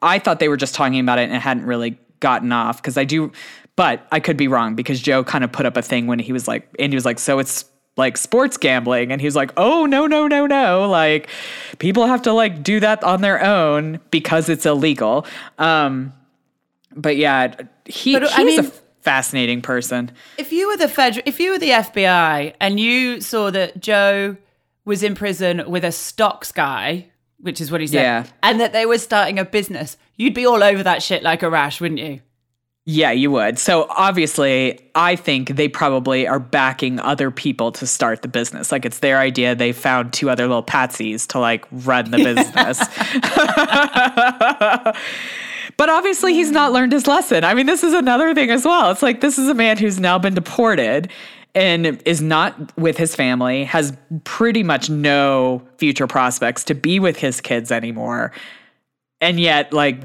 [0.00, 2.96] I thought they were just talking about it and it hadn't really gotten off because
[2.96, 3.30] I do,
[3.76, 6.32] but I could be wrong because Joe kind of put up a thing when he
[6.32, 7.64] was like, and he was like, so it's
[7.96, 11.28] like sports gambling and he's like oh no no no no like
[11.78, 15.26] people have to like do that on their own because it's illegal
[15.58, 16.12] um
[16.96, 21.22] but yeah he, But, he's I a mean- fascinating person if you were the federal,
[21.26, 24.36] if you were the FBI and you saw that Joe
[24.84, 27.08] was in prison with a stocks guy,
[27.40, 28.24] which is what he said, Yeah.
[28.42, 31.50] and that they were starting a business, you'd be all over that shit like a
[31.50, 32.20] rash, wouldn't you?
[32.84, 38.22] Yeah you would so obviously i think they probably are backing other people to start
[38.22, 42.10] the business like it's their idea they found two other little patsies to like run
[42.10, 42.80] the business
[45.76, 47.44] But obviously, he's not learned his lesson.
[47.44, 48.90] I mean, this is another thing as well.
[48.90, 51.10] It's like this is a man who's now been deported
[51.54, 57.16] and is not with his family, has pretty much no future prospects to be with
[57.16, 58.32] his kids anymore.
[59.20, 60.00] And yet, like,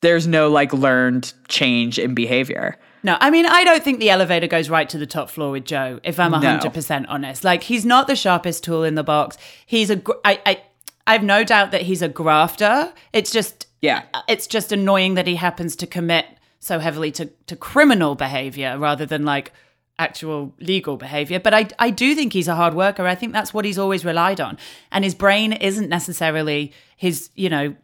[0.00, 2.76] there's no like learned change in behavior.
[3.02, 5.64] No, I mean, I don't think the elevator goes right to the top floor with
[5.64, 7.44] Joe, if I'm 100% honest.
[7.44, 9.38] Like, he's not the sharpest tool in the box.
[9.64, 10.62] He's a, gr- I, I,
[11.06, 12.92] I have no doubt that he's a grafter.
[13.14, 14.02] It's just, Yeah.
[14.28, 16.26] it's just annoying that he happens to commit
[16.58, 19.50] so heavily to, to criminal behavior rather than like
[19.98, 21.40] actual legal behavior.
[21.40, 23.06] But I, I do think he's a hard worker.
[23.06, 24.58] I think that's what he's always relied on.
[24.92, 27.74] And his brain isn't necessarily his, you know,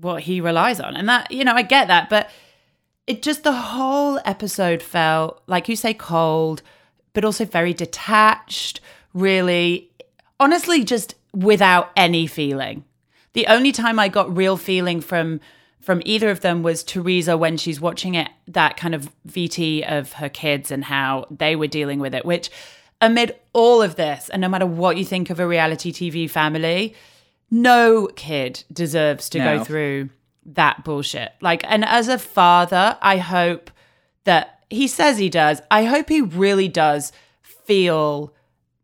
[0.00, 0.96] what he relies on.
[0.96, 2.08] And that, you know, I get that.
[2.10, 2.30] But
[3.06, 6.62] it just, the whole episode felt, like you say, cold,
[7.12, 8.80] but also very detached,
[9.12, 9.90] really,
[10.40, 12.84] honestly, just without any feeling.
[13.34, 15.40] The only time I got real feeling from
[15.80, 20.14] from either of them was Teresa when she's watching it that kind of VT of
[20.14, 22.50] her kids and how they were dealing with it which
[23.02, 26.94] amid all of this and no matter what you think of a reality TV family
[27.62, 29.58] no kid deserves to No.
[29.58, 30.08] go through
[30.46, 33.70] that bullshit like and as a father I hope
[34.24, 37.12] that he says he does I hope he really does
[37.42, 38.34] feel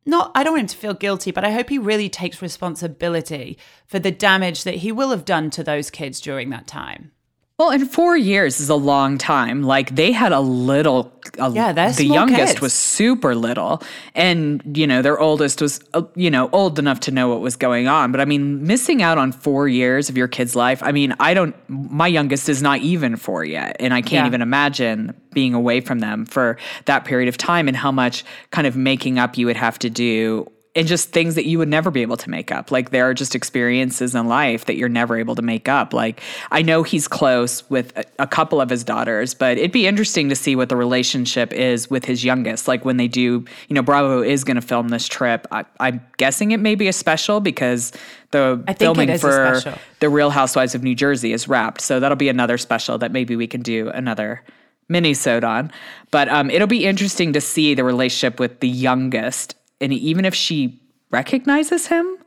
[0.06, 3.58] not I don't want him to feel guilty, but I hope he really takes responsibility
[3.86, 7.12] for the damage that he will have done to those kids during that time.
[7.60, 9.62] Well, and four years is a long time.
[9.62, 12.60] Like they had a little, a, Yeah, they're the youngest kids.
[12.62, 13.82] was super little,
[14.14, 17.56] and you know their oldest was, uh, you know, old enough to know what was
[17.56, 18.12] going on.
[18.12, 20.82] But I mean, missing out on four years of your kid's life.
[20.82, 21.54] I mean, I don't.
[21.68, 24.28] My youngest is not even four yet, and I can't Yeah.
[24.28, 28.66] even imagine being away from them for that period of time and how much kind
[28.66, 31.90] of making up you would have to do and just things that you would never
[31.90, 32.70] be able to make up.
[32.70, 35.92] Like there are just experiences in life that you're never able to make up.
[35.92, 36.20] Like
[36.52, 40.28] I know he's close with a, a couple of his daughters, but it'd be interesting
[40.28, 42.68] to see what the relationship is with his youngest.
[42.68, 45.46] Like when they do, you know, Bravo is going to film this trip.
[45.50, 47.92] I, I'm guessing it may be a special because
[48.30, 49.60] the filming for
[49.98, 51.80] the Real Housewives of New Jersey is wrapped.
[51.80, 54.44] So that'll be another special that maybe we can do another
[54.90, 55.72] mini on.
[56.10, 60.34] But um, it'll be interesting to see the relationship with the youngest, and even if
[60.34, 62.18] she recognizes him.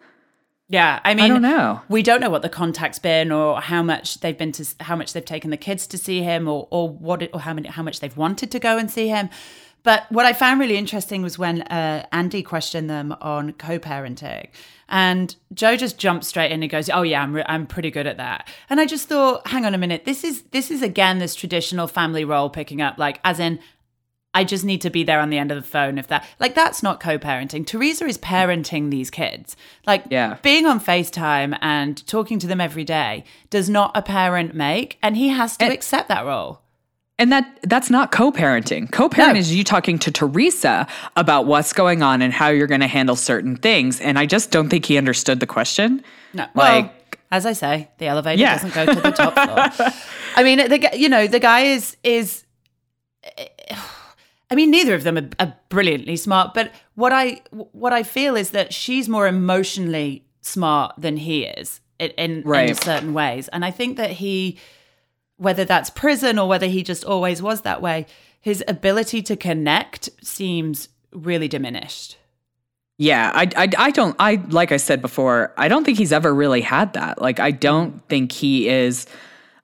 [0.70, 1.82] Yeah, I mean, I don't know.
[1.90, 5.14] We don't know what the contact's been, or how much they've been to, how much
[5.14, 7.84] they've taken the kids to see him, or or what, it, or how many, how
[7.84, 9.30] much they've wanted to go and see him.
[9.84, 14.48] But what I found really interesting was when uh, Andy questioned them on co-parenting,
[14.88, 18.08] and Joe just jumped straight in and goes, "Oh yeah, I'm re- I'm pretty good
[18.08, 21.20] at that." And I just thought, hang on a minute, this is this is again
[21.20, 23.60] this traditional family role picking up, like as in
[24.36, 26.56] I just need to be there on the end of the phone if that like
[26.56, 27.66] that's not co-parenting.
[27.68, 29.56] Teresa is parenting these kids.
[29.86, 30.38] Like Yeah.
[30.42, 35.16] being on FaceTime and talking to them every day does not a parent make and
[35.16, 36.62] he has to And- accept that role.
[37.20, 38.92] And that that's not co-parenting.
[38.92, 39.40] Co-parenting No.
[39.40, 43.16] is you talking to Teresa about what's going on and how you're going to handle
[43.16, 44.02] certain things.
[44.02, 46.04] And I just don't think he understood the question.
[46.34, 46.48] No.
[46.56, 48.54] Well, Like- as I say, the elevator Yeah.
[48.56, 49.92] doesn't go to the top floor.
[50.36, 52.44] I mean, the you know, the guy is is
[54.54, 58.36] I mean, neither of them are, are brilliantly smart, but what I what I feel
[58.36, 63.66] is that she's more emotionally smart than he is in, in, in certain ways, and
[63.66, 64.60] I think that he,
[65.38, 68.06] whether that's prison or whether he just always was that way,
[68.40, 72.18] his ability to connect seems really diminished.
[73.00, 76.32] Yeah, I, I, I don't, I, like I said before, I don't think he's ever
[76.32, 77.20] really had that.
[77.20, 79.08] Like, I don't think he is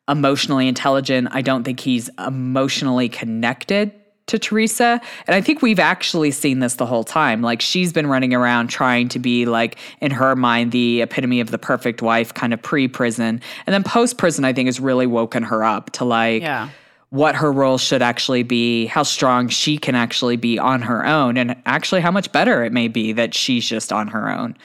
[0.08, 1.28] emotionally intelligent.
[1.30, 3.94] I don't think he's emotionally connected
[4.30, 5.00] to Teresa.
[5.28, 7.42] And I think we've actually seen this the whole time.
[7.42, 11.52] Like, she's been running around trying to be, like, in her mind, the epitome of
[11.52, 13.42] the perfect wife, kind of pre prison.
[13.68, 16.70] And then post prison, I think, has really woken her up to, like, Yeah.
[17.10, 21.38] what her role should actually be, how strong she can actually be on her own,
[21.38, 24.56] and actually how much better it may be that she's just on her own.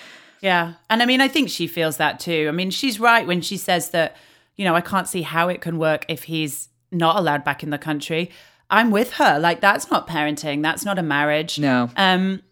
[0.43, 0.75] Yeah.
[0.91, 2.47] And I mean, I think she feels that too.
[2.49, 4.15] I mean, she's right when she says that,
[4.57, 7.71] you know, I can't see how it can work if he's not allowed back in
[7.71, 8.31] the country.
[8.71, 9.39] I'm with her.
[9.39, 10.63] Like, that's not parenting.
[10.63, 11.59] That's not a marriage.
[11.59, 11.91] No.
[11.97, 12.43] Um,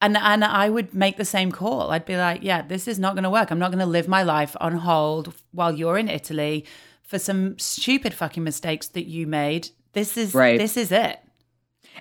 [0.00, 1.90] and and I would make the same call.
[1.90, 3.50] I'd be like, yeah, this is not going to work.
[3.50, 6.66] I'm not going to live my life on hold while you're in Italy
[7.02, 9.70] for some stupid fucking mistakes that you made.
[9.94, 10.58] This is Right.
[10.58, 11.18] This is it.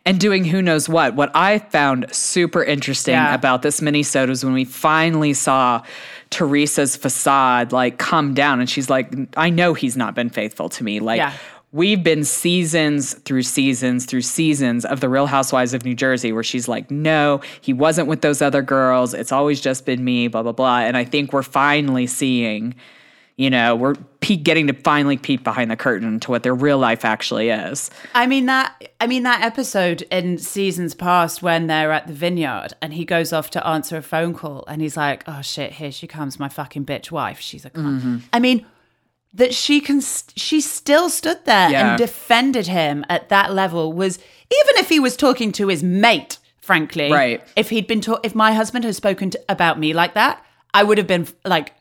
[0.05, 1.15] and doing who knows what.
[1.15, 3.33] What I found super interesting Yeah.
[3.33, 5.81] about this mini-sode was when we finally saw
[6.31, 10.83] Teresa's facade like come down and she's like, I know he's not been faithful to
[10.83, 10.99] me.
[10.99, 11.31] Like Yeah.
[11.75, 16.41] We've been seasons through seasons through seasons of the Real Housewives of New Jersey where
[16.41, 19.13] she's like, no, he wasn't with those other girls.
[19.13, 20.79] It's always just been me, blah, blah, blah.
[20.79, 22.75] And I think we're finally seeing,
[23.35, 26.77] you know, we're peek getting to finally peek behind the curtain to what their real
[26.77, 27.91] life actually is.
[28.13, 32.69] I mean that I mean that episode in seasons past when they're at the vineyard
[32.81, 35.91] and he goes off to answer a phone call and he's like, "Oh shit, here
[35.91, 37.99] she comes, my fucking bitch wife." She's a cunt.
[37.99, 38.17] Mm-hmm.
[38.31, 38.65] I mean
[39.35, 41.89] that she can st- she still stood there Yeah.
[41.91, 46.37] and defended him at that level was even if he was talking to his mate,
[46.61, 47.11] frankly.
[47.11, 47.43] Right.
[47.55, 50.43] If he'd been ta- if my husband had spoken to, about me like that,
[50.73, 51.73] I would have been like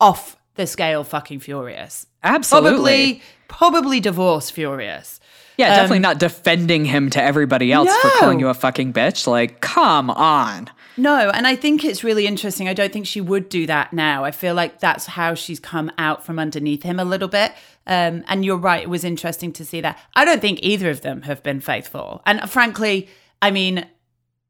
[0.00, 2.06] off the scale fucking furious.
[2.22, 2.72] Absolutely.
[2.76, 5.20] Probably probably divorce furious.
[5.56, 9.26] Yeah, definitely not defending him to everybody else for Um, calling you a fucking bitch.
[9.26, 10.68] Like, come on.
[10.98, 12.68] No, and I think it's really interesting.
[12.68, 14.24] I don't think she would do that now.
[14.24, 17.52] I feel like that's how she's come out from underneath him a little bit.
[17.86, 19.98] Um, and you're right, it was interesting to see that.
[20.14, 22.20] I don't think either of them have been faithful.
[22.26, 23.08] And frankly,
[23.40, 23.86] I mean,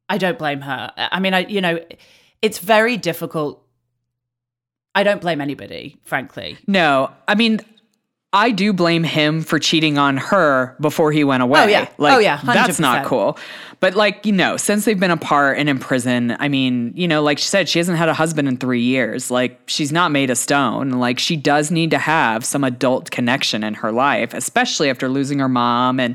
[0.08, 0.92] I don't blame her.
[0.96, 1.78] I mean, I you know,
[2.42, 3.62] it's very difficult.
[4.94, 6.56] I don't blame anybody, frankly.
[6.66, 7.60] No, I mean,
[8.30, 11.60] I do blame him for cheating on her before he went away.
[11.62, 11.88] Oh, yeah.
[11.96, 13.38] Like, Oh, yeah, That's not cool.
[13.80, 17.22] But, like, you know, since they've been apart and in prison, I mean, you know,
[17.22, 19.30] like she said, she hasn't had a husband in three years.
[19.30, 20.90] Like, she's not made of stone.
[20.90, 25.38] Like, she does need to have some adult connection in her life, especially after losing
[25.38, 26.14] her mom and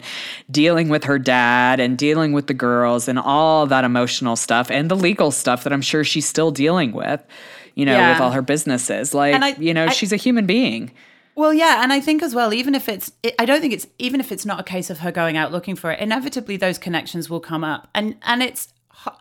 [0.52, 4.92] dealing with her dad and dealing with the girls and all that emotional stuff and
[4.92, 7.24] the legal stuff that I'm sure she's still dealing with,
[7.74, 8.12] you know, Yeah.
[8.12, 9.16] with all her businesses.
[9.16, 10.92] Like, I- you know, I- she's a human being.
[11.36, 13.88] Well, yeah, and I think as well, even if it's, it, I don't think it's
[13.98, 16.00] even if it's not a case of her going out looking for it.
[16.00, 18.74] Inevitably, those connections will come up, and and it's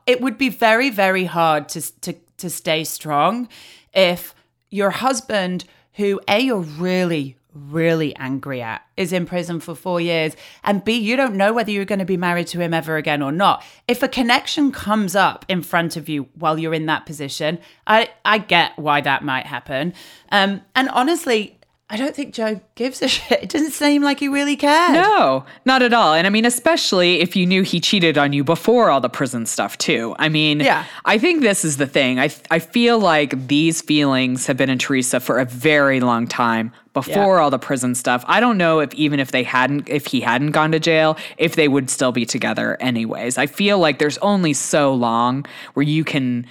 [0.06, 3.48] it would be very very hard to to to stay strong
[3.94, 4.34] if
[4.70, 10.34] your husband, who a you're really really angry at is in prison for four years
[10.64, 13.20] and b you don't know whether you're going to be married to him ever again
[13.20, 17.04] or not if a connection comes up in front of you while you're in that
[17.04, 19.92] position i i get why that might happen
[20.30, 21.58] um and honestly
[21.92, 23.42] I don't think Joe gives a shit.
[23.42, 24.94] It doesn't seem like he really cared.
[24.94, 26.14] No, not at all.
[26.14, 29.44] And I mean, especially if you knew he cheated on you before all the prison
[29.44, 30.16] stuff, too.
[30.18, 30.86] I mean, Yeah.
[31.04, 32.18] I think this is the thing.
[32.18, 36.72] I, I feel like these feelings have been in Teresa for a very long time
[36.94, 37.42] before Yeah.
[37.42, 38.24] all the prison stuff.
[38.26, 41.56] I don't know if even if they hadn't, if he hadn't gone to jail, if
[41.56, 43.36] they would still be together anyways.
[43.36, 46.46] I feel like there's only so long where you can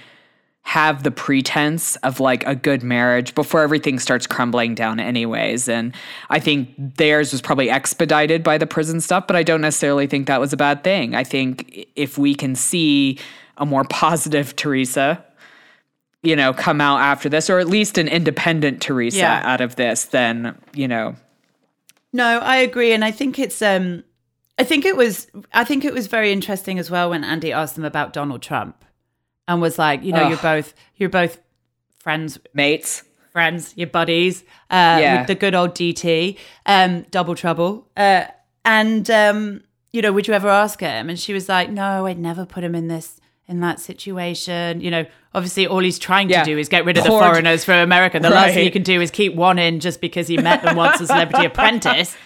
[0.64, 5.68] have the pretense of like a good marriage before everything starts crumbling down anyways.
[5.68, 5.92] And
[6.30, 10.26] i think theirs was probably expedited by the prison stuff but i don't necessarily think
[10.28, 11.14] that was a bad thing.
[11.14, 13.18] I think if we can see
[13.58, 15.22] a more positive teresa
[16.22, 19.42] you know come out after this or at least an independent teresa Yeah.
[19.44, 21.16] out of this then you know.
[22.14, 24.04] No, I agree, and I think it's um,
[24.58, 27.74] I think it was I think it was very interesting as well when Andy asked
[27.74, 28.84] them about Donald Trump,
[29.52, 30.30] and was like, you know, Ugh.
[30.30, 31.38] you're both you're both
[31.98, 35.18] friends, mates friends, you're buddies, uh, Yeah.
[35.20, 36.36] with the good old DT,
[36.66, 38.24] um, double trouble, uh,
[38.64, 39.62] and um,
[39.92, 41.08] you know, would you ever ask him?
[41.08, 43.18] And she was like, no, I'd never put him in this.
[43.48, 46.42] In that situation, you know, obviously all he's trying Yeah.
[46.44, 48.18] to do is get rid of Cord- the foreigners from America.
[48.20, 48.64] The last thing Right.
[48.64, 51.46] he can do is keep one in just because he met them once as Celebrity
[51.46, 52.16] Apprentice.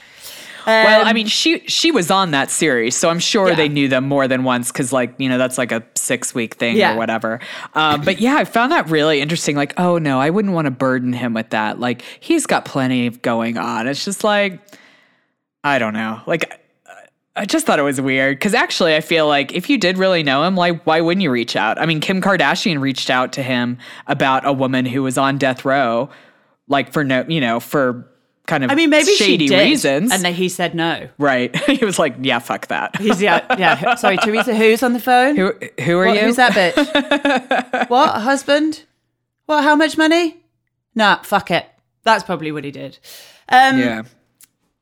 [0.66, 3.54] Well i Um, mean she she was on that series so i'm sure Yeah.
[3.54, 6.54] they knew them more than once because like you know that's like a six week
[6.56, 6.94] thing Yeah.
[6.94, 7.40] or whatever
[7.74, 10.70] um, but yeah i found that really interesting like oh no i wouldn't want to
[10.70, 14.60] burden him with that like he's got plenty going on it's just like
[15.64, 16.60] i don't know like
[17.38, 20.22] I just thought it was weird because actually, I feel like if you did really
[20.22, 21.78] know him, like, why wouldn't you reach out?
[21.78, 23.76] I mean, Kim Kardashian reached out to him
[24.06, 26.08] about a woman who was on death row,
[26.66, 28.08] like for no, you know, for
[28.46, 30.12] kind of I mean, maybe shady did, reasons.
[30.12, 31.08] and then he said no.
[31.18, 31.54] right?
[31.66, 32.96] he was like, yeah, fuck that.
[33.00, 33.94] He's yeah, yeah.
[33.96, 34.54] Sorry, Teresa.
[34.54, 35.36] Who's on the phone?
[35.36, 36.22] Who who are What- you?
[36.22, 37.88] Who's that bitch?
[37.88, 38.84] what husband?
[39.46, 39.62] What?
[39.64, 40.36] How much money?
[40.94, 41.66] Nah, fuck it.
[42.04, 42.98] That's probably what he did.
[43.48, 44.02] Um, Yeah.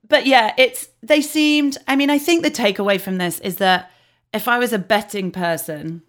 [0.09, 1.77] but yeah, it's they seemed.
[1.89, 3.91] I mean, I think the takeaway from this is that
[4.33, 6.03] if I was a betting person,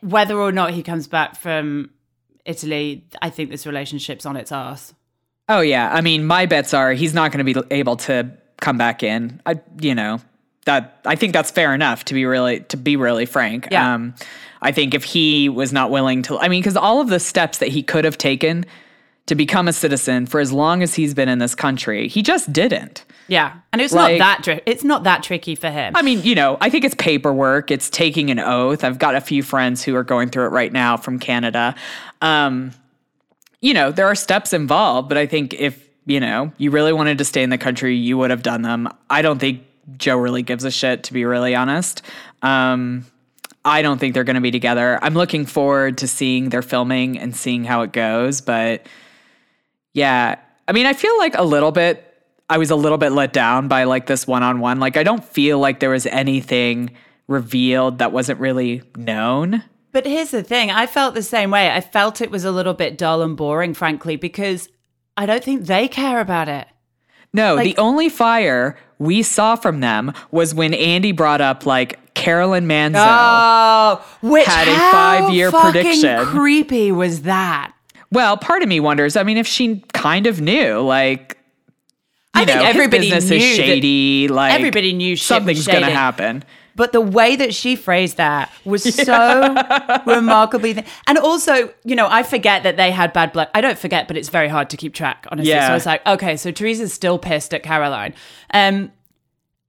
[0.00, 1.90] whether or not he comes back from
[2.44, 4.92] Italy, I think this relationship's on its ass.
[5.48, 5.90] Oh yeah.
[5.92, 9.40] I mean, my bets are he's not going to be able to come back in.
[9.44, 10.20] I, you know,
[10.66, 13.68] that I think that's fair enough to be really to be really frank.
[13.70, 13.94] Yeah.
[13.94, 14.14] Um,
[14.60, 17.58] I think if he was not willing to, I mean, because all of the steps
[17.58, 18.64] that he could have taken
[19.26, 22.52] to become a citizen for as long as he's been in this country, he just
[22.52, 23.04] didn't.
[23.28, 25.94] Yeah, and it's Like- not that it's not that tricky for him.
[25.96, 27.70] I mean, you know, I think it's paperwork.
[27.70, 28.84] It's taking an oath.
[28.84, 31.74] I've got a few friends who are going through it right now from Canada.
[32.20, 32.72] Um,
[33.62, 37.16] you know, there are steps involved, but I think if, you know, you really wanted
[37.18, 38.88] to stay in the country, you would have done them.
[39.08, 39.62] I don't think
[39.96, 42.02] Joe really gives a shit, to be really honest.
[42.42, 43.06] Um,
[43.64, 44.98] I don't think they're going to be together.
[45.00, 48.86] I'm looking forward to seeing their filming and seeing how it goes, but
[49.94, 50.38] yeah.
[50.66, 52.08] I mean, I feel like a little bit
[52.52, 54.78] I was a little bit let down by like this one-on-one.
[54.78, 56.90] Like I don't feel like there was anything
[57.26, 59.62] revealed that wasn't really known.
[59.92, 61.70] But here's the thing I felt the same way.
[61.70, 64.68] I felt it was a little bit dull and boring, frankly, because
[65.16, 66.66] I don't think they care about it.
[67.34, 71.98] No, Like- the only fire we saw from them was when Andy brought up like
[72.14, 72.94] Caroline Manzo.
[73.06, 76.24] Oh, which Had a five-year fucking prediction.
[76.26, 77.72] Creepy was that?
[78.10, 79.16] Well, part of me wonders.
[79.16, 81.38] I mean, if she kind of knew, like,
[82.34, 84.28] I think know, his everybody business knew is that- shady.
[84.28, 86.44] like, everybody knew something's going to happen.
[86.74, 89.54] But the way that she phrased that was so
[90.06, 90.74] remarkably.
[90.74, 93.48] Th- and also, you know, I forget that they had bad blood.
[93.54, 95.50] I don't forget, but it's very hard to keep track, honestly.
[95.50, 95.66] Yeah.
[95.66, 98.14] So I was like, okay, so Teresa's still pissed at Caroline.
[98.54, 98.90] Um,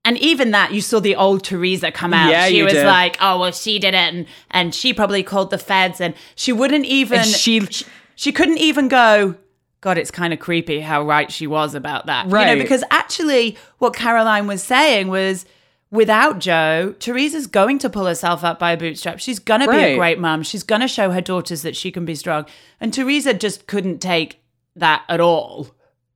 [0.06, 2.30] and even that, you saw the old Teresa come out.
[2.30, 2.86] Yeah, she was did.
[2.86, 4.14] like, oh, well, she did it.
[4.14, 6.02] And, and she probably called the feds.
[6.02, 7.20] And she wouldn't even.
[7.20, 9.36] And she- she, she couldn't even go,
[9.82, 12.28] God, it's kind of creepy how right she was about that.
[12.30, 12.50] Right.
[12.50, 15.46] You know, because actually, what Caroline was saying was
[15.94, 19.20] without Joe, Teresa's going to pull herself up by a bootstrap.
[19.20, 20.42] She's going to be a great mom.
[20.42, 22.46] She's going to show her daughters that she can be strong.
[22.82, 24.42] And Teresa just couldn't take
[24.76, 25.68] that at all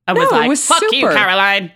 [0.06, 1.08] and was No, it like, was fuck you.
[1.08, 1.72] Caroline.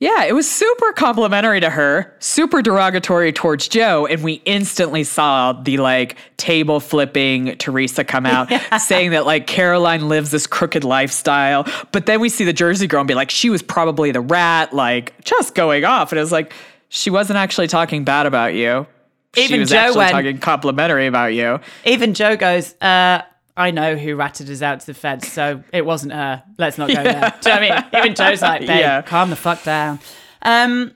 [0.00, 5.52] Yeah, it was super complimentary to her, super derogatory towards Joe, and we instantly saw
[5.52, 8.78] the like table flipping Teresa come out yeah.
[8.78, 11.68] saying that like Caroline lives this crooked lifestyle.
[11.92, 14.72] But then we see the Jersey girl and be like, she was probably the rat,
[14.72, 16.10] like just going off.
[16.10, 16.52] And it was like,
[16.94, 18.86] she wasn't actually talking bad about you.
[19.34, 21.58] Even she was Joe actually went, talking complimentary about you.
[21.86, 23.22] Even Joe goes, uh,
[23.56, 26.42] I know who ratted us out to the feds, so it wasn't her.
[26.58, 27.02] Let's not go yeah.
[27.02, 27.34] there.
[27.40, 28.04] Do you know what I mean?
[28.04, 29.00] Even Joe's like, babe, yeah.
[29.00, 30.00] calm the fuck down.
[30.42, 30.94] Um,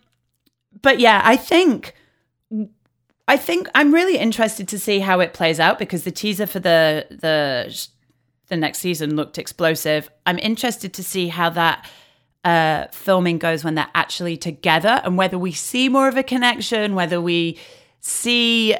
[0.82, 1.94] but yeah, I think
[3.26, 6.61] I think I'm really interested to see how it plays out because the teaser for
[6.61, 7.88] the the
[8.49, 10.11] the next season looked explosive.
[10.26, 11.88] I'm interested to see how that
[12.47, 16.94] uh, filming goes when they're actually together and whether we see more of a connection,
[16.94, 17.59] whether we
[17.99, 18.72] see,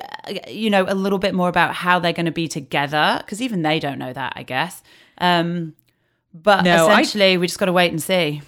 [0.47, 3.63] you know, a little bit more about how they're going to be together because even
[3.63, 4.85] they don't know that, I guess.
[5.19, 5.75] Um,
[6.33, 8.41] but no, essentially, I, we just got to wait and see.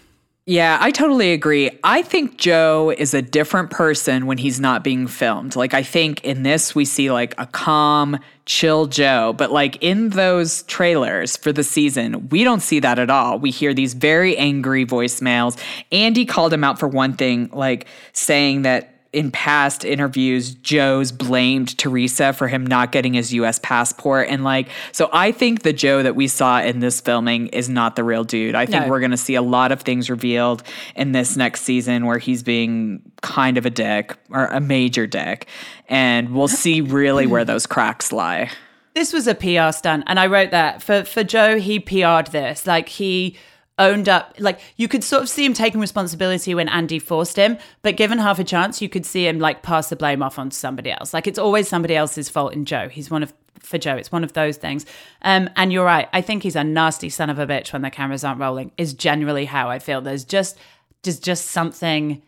[0.49, 1.69] Yeah, I totally agree.
[1.85, 5.57] I think Joe is a different person when he's not being filmed.
[5.57, 10.09] Like, I think in this, we see like a calm, chill Joe, but like in
[10.09, 13.39] those trailers for the season, we don't see that at all.
[13.39, 15.63] We hear these very angry voicemails.
[15.93, 21.79] Andy called him out for one thing, like saying that in past interviews, Joe's blamed
[21.79, 24.29] Teresa for him not getting his US passport.
[24.29, 27.97] And like, so I think the Joe that we saw in this filming is not
[27.97, 28.55] the real dude.
[28.55, 28.91] I think no.
[28.91, 30.63] we're going to see a lot of things revealed
[30.95, 35.47] in this next season where he's being kind of a dick or a major dick.
[35.89, 38.51] And we'll see really where those cracks lie.
[38.95, 40.05] This was a PR stunt.
[40.07, 42.67] And I wrote that for, for Joe, he PR'd this.
[42.67, 43.37] Like, he
[43.79, 47.59] owned up like you could sort of see him taking responsibility when Andy forced him,
[47.83, 50.55] but given half a chance, you could see him like pass the blame off onto
[50.55, 51.15] somebody else.
[51.15, 52.89] Like it's always somebody else's fault in Joe.
[52.89, 54.87] He's one of for Joe, it's one of those things.
[55.23, 56.09] Um, and you're right.
[56.13, 58.73] I think he's a nasty son of a bitch when the cameras aren't rolling.
[58.79, 60.01] Is generally how I feel.
[60.01, 60.57] There's just
[61.03, 62.23] there's just something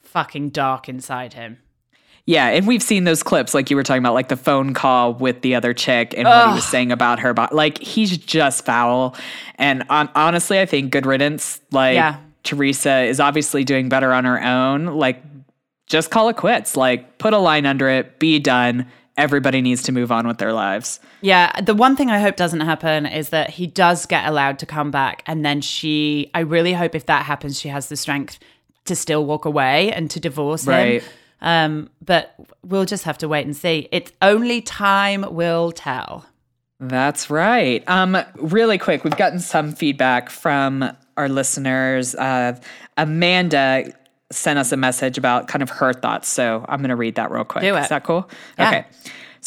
[0.00, 1.58] fucking dark inside him.
[2.26, 5.14] Yeah, and we've seen those clips, like you were talking about, like the phone call
[5.14, 6.34] with the other chick and Ugh.
[6.34, 7.32] what he was saying about her.
[7.32, 9.14] But like, he's just foul.
[9.54, 11.60] And on, honestly, I think good riddance.
[11.70, 12.18] Like yeah.
[12.42, 14.86] Teresa is obviously doing better on her own.
[14.86, 15.22] Like,
[15.86, 16.76] just call it quits.
[16.76, 18.18] Like, put a line under it.
[18.18, 18.86] Be done.
[19.16, 20.98] Everybody needs to move on with their lives.
[21.20, 24.66] Yeah, the one thing I hope doesn't happen is that he does get allowed to
[24.66, 26.30] come back, and then she.
[26.34, 28.38] I really hope if that happens, she has the strength
[28.84, 31.02] to still walk away and to divorce right.
[31.02, 31.10] him
[31.46, 32.34] um, but
[32.64, 33.88] we'll just have to wait and see.
[33.92, 36.26] It's only time will tell.
[36.80, 37.84] That's right.
[37.88, 42.16] Um, really quick, we've gotten some feedback from our listeners.
[42.16, 42.58] Uh,
[42.96, 43.92] Amanda
[44.32, 46.28] sent us a message about kind of her thoughts.
[46.28, 47.62] So I'm going to read that real quick.
[47.62, 47.80] Do it.
[47.80, 48.28] Is that cool?
[48.58, 48.68] Yeah.
[48.68, 48.86] Okay.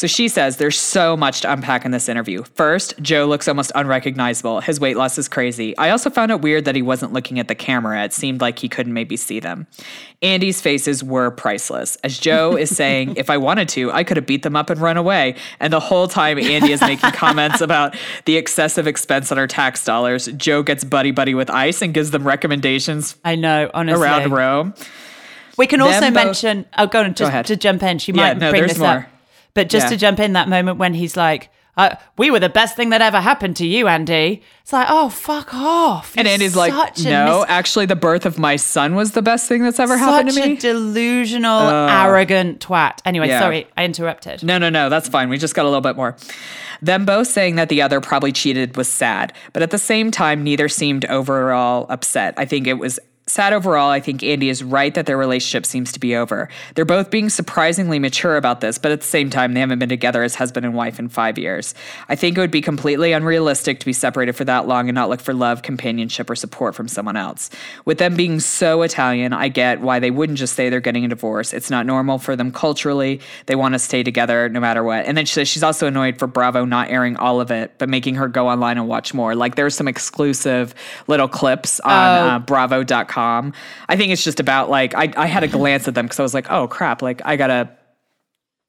[0.00, 2.42] So she says there's so much to unpack in this interview.
[2.54, 4.62] First, Joe looks almost unrecognizable.
[4.62, 5.76] His weight loss is crazy.
[5.76, 8.02] I also found it weird that he wasn't looking at the camera.
[8.02, 9.66] It seemed like he couldn't maybe see them.
[10.22, 11.96] Andy's faces were priceless.
[11.96, 14.80] As Joe is saying, if I wanted to, I could have beat them up and
[14.80, 15.34] run away.
[15.60, 17.94] And the whole time Andy is making comments about
[18.24, 22.10] the excessive expense on our tax dollars, Joe gets buddy buddy with ICE and gives
[22.10, 23.16] them recommendations.
[23.22, 24.02] I know, honestly.
[24.02, 24.74] Around Rome.
[25.58, 27.98] We can also mention, oh, go on, just go to jump in.
[27.98, 28.88] She might yeah, no, bring this more.
[28.88, 29.04] up.
[29.54, 29.90] But just yeah.
[29.90, 33.00] to jump in that moment when he's like, uh, we were the best thing that
[33.00, 34.42] ever happened to you, Andy.
[34.62, 36.14] It's like, oh, fuck off.
[36.14, 39.48] You're and Andy's like, no, mis- actually, the birth of my son was the best
[39.48, 40.56] thing that's ever happened to me.
[40.56, 42.98] Such a delusional, uh, arrogant twat.
[43.04, 43.40] Anyway, yeah.
[43.40, 44.42] sorry, I interrupted.
[44.42, 45.28] No, no, no, that's fine.
[45.28, 46.16] We just got a little bit more.
[46.82, 50.42] Them both saying that the other probably cheated was sad, but at the same time,
[50.42, 52.34] neither seemed overall upset.
[52.36, 52.98] I think it was
[53.30, 56.48] Sad overall, I think Andy is right that their relationship seems to be over.
[56.74, 59.88] They're both being surprisingly mature about this, but at the same time, they haven't been
[59.88, 61.72] together as husband and wife in five years.
[62.08, 65.10] I think it would be completely unrealistic to be separated for that long and not
[65.10, 67.50] look for love, companionship, or support from someone else.
[67.84, 71.08] With them being so Italian, I get why they wouldn't just say they're getting a
[71.08, 71.52] divorce.
[71.52, 73.20] It's not normal for them culturally.
[73.46, 75.06] They want to stay together no matter what.
[75.06, 77.88] And then she says she's also annoyed for Bravo not airing all of it, but
[77.88, 79.36] making her go online and watch more.
[79.36, 80.74] Like there's some exclusive
[81.06, 82.26] little clips on oh.
[82.26, 83.19] uh, bravo.com
[83.88, 86.22] I think it's just about like I, I had a glance at them because I
[86.22, 87.70] was like, oh crap, like I gotta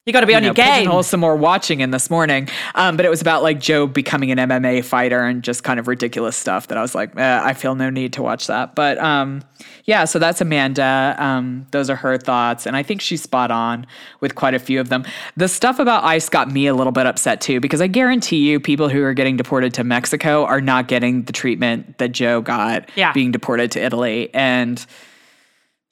[0.04, 1.02] you got to be you on know, your game.
[1.04, 2.48] some more watching in this morning.
[2.74, 5.86] Um, but it was about like Joe becoming an MMA fighter and just kind of
[5.86, 8.74] ridiculous stuff that I was like, eh, I feel no need to watch that.
[8.74, 9.42] But um,
[9.84, 11.14] yeah, so that's Amanda.
[11.18, 12.66] Um, those are her thoughts.
[12.66, 13.86] And I think she's spot on
[14.18, 15.04] with quite a few of them.
[15.36, 18.58] The stuff about ICE got me a little bit upset too, because I guarantee you
[18.58, 22.90] people who are getting deported to Mexico are not getting the treatment that Joe got
[22.96, 23.12] yeah.
[23.12, 24.30] being deported to Italy.
[24.34, 24.84] And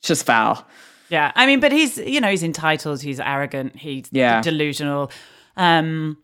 [0.01, 0.67] it's just foul.
[1.11, 4.41] Yeah, I mean, but he's you know he's entitled, he's arrogant, he's yeah.
[4.41, 5.11] delusional.
[5.57, 6.19] Um,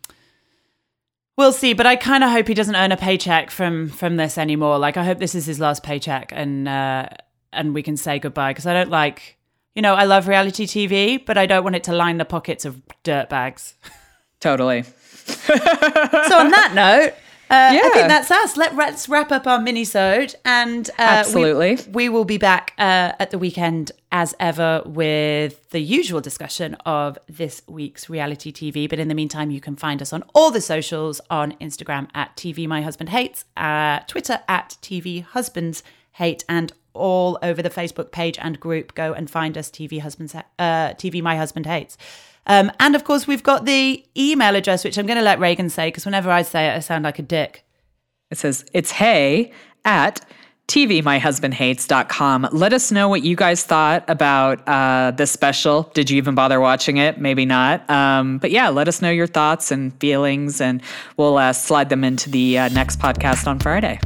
[1.36, 4.38] we'll see, but I kind of hope he doesn't earn a paycheck from from this
[4.38, 4.78] anymore.
[4.78, 7.08] Like I hope this is his last paycheck, and uh,
[7.52, 9.36] and we can say goodbye because I don't like,
[9.74, 12.64] you know, I love reality TV, but I don't want it to line the pockets
[12.64, 13.74] of dirtbags.
[14.38, 14.82] Totally.
[14.82, 17.14] so on that note,
[17.50, 17.80] uh, Yeah.
[17.84, 18.56] I think that's us.
[18.56, 21.78] Let, let's wrap up our mini-sode and uh, we- Absolutely.
[21.92, 27.18] We, will be back uh, at the weekend as ever with the usual discussion of
[27.28, 28.88] this week's reality TV.
[28.88, 32.34] But in the meantime, you can find us on all the socials on Instagram at
[32.36, 35.82] TV My Husband Hates, uh, Twitter at TV Husbands
[36.16, 38.94] Hate, and all over the Facebook page and group.
[38.94, 41.96] Go and find us TV Husbands uh, TV My Husband Hates.
[42.46, 45.68] Um, and of course, we've got the email address, which I'm going to let Reagan
[45.68, 47.64] say because whenever I say it, I sound like a dick.
[48.30, 49.52] It says, it's hey
[49.84, 50.24] at
[50.68, 52.48] tvmyhusbandhates.com.
[52.52, 55.90] Let us know what you guys thought about uh, this special.
[55.94, 57.20] Did you even bother watching it?
[57.20, 57.88] Maybe not.
[57.88, 60.82] Um, but yeah, let us know your thoughts and feelings, and
[61.16, 64.00] we'll uh, slide them into the uh, next podcast on Friday.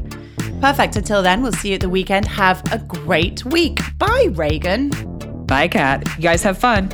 [0.61, 0.97] Perfect.
[0.97, 2.27] Until then, we'll see you at the weekend.
[2.29, 3.81] Have a great week.
[3.99, 4.91] Bye, Reagan.
[5.47, 6.07] Bye, Kat.
[6.17, 6.91] You guys have fun.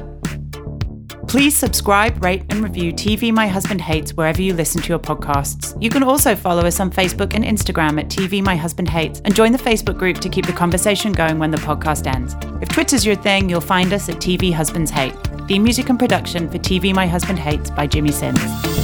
[1.28, 5.76] Please subscribe, rate, and review TV My Husband Hates wherever you listen to your podcasts.
[5.82, 9.34] You can also follow us on Facebook and Instagram at TV My Husband Hates and
[9.34, 12.36] join the Facebook group to keep the conversation going when the podcast ends.
[12.62, 15.14] If Twitter's your thing, you'll find us at TV Husbands Hate.
[15.48, 18.75] Theme music and production for TV My Husband Hates by Jimmy Sims.